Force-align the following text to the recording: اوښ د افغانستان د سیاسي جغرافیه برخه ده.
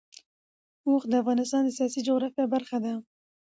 اوښ 0.87 1.03
د 1.11 1.13
افغانستان 1.21 1.61
د 1.65 1.69
سیاسي 1.77 1.99
جغرافیه 2.07 2.45
برخه 2.53 2.77
ده. 2.83 2.93